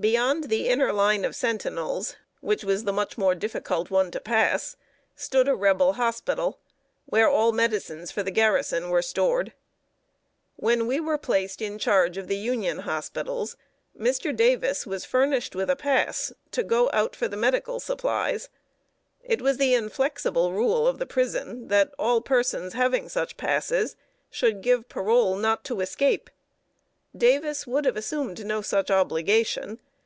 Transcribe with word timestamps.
Beyond 0.00 0.48
the 0.50 0.66
inner 0.70 0.92
line 0.92 1.24
of 1.24 1.36
sentinels, 1.36 2.16
which 2.40 2.64
was 2.64 2.82
much 2.82 3.14
the 3.14 3.20
more 3.20 3.36
difficult 3.36 3.92
one 3.92 4.10
to 4.10 4.18
pass, 4.18 4.76
stood 5.14 5.46
a 5.46 5.54
Rebel 5.54 5.92
hospital, 5.92 6.58
where 7.06 7.28
all 7.28 7.52
medicines 7.52 8.10
for 8.10 8.24
the 8.24 8.32
garrison 8.32 8.90
were 8.90 9.02
stored. 9.02 9.52
When 10.56 10.88
we 10.88 10.98
were 10.98 11.16
placed 11.16 11.62
in 11.62 11.78
charge 11.78 12.18
of 12.18 12.26
the 12.26 12.36
Union 12.36 12.80
hospitals, 12.80 13.56
Mr. 13.96 14.34
Davis 14.34 14.84
was 14.84 15.04
furnished 15.04 15.54
with 15.54 15.70
a 15.70 15.76
pass 15.76 16.32
to 16.50 16.64
go 16.64 16.90
out 16.92 17.14
for 17.14 17.28
medical 17.28 17.78
supplies. 17.78 18.48
It 19.22 19.40
was 19.40 19.58
the 19.58 19.74
inflexible 19.74 20.50
rule 20.52 20.88
of 20.88 20.98
the 20.98 21.06
prison 21.06 21.68
that 21.68 21.94
all 22.00 22.20
persons 22.20 22.72
having 22.72 23.08
such 23.08 23.36
passes 23.36 23.94
should 24.28 24.60
give 24.60 24.88
paroles 24.88 25.40
not 25.40 25.62
to 25.66 25.80
escape. 25.80 26.30
Davis 27.16 27.64
would 27.64 27.84
have 27.84 27.96
assumed 27.96 28.44
no 28.44 28.60
such 28.60 28.90
obligation. 28.90 29.78